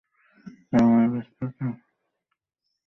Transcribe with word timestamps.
বাবা 0.71 0.87
মায়ের 0.89 1.09
ব্যস্ততার 1.13 1.49
সীমা 1.49 1.71
নেই। 1.71 1.81